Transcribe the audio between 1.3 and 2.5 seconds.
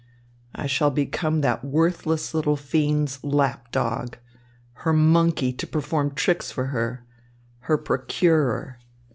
that worthless